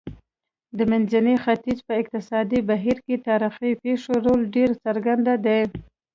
[0.77, 5.61] د منځني ختیځ په اقتصادي بهیر کې تاریخي پېښو رول ډېر څرګند دی.